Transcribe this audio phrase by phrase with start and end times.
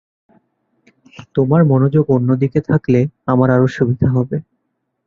[1.35, 2.99] তোমার মনোযোগ অন্যদিকে থাকলে
[3.25, 4.37] আমার আরো সুবিধা হবে।